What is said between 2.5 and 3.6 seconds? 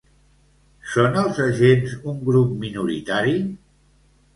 minoritari?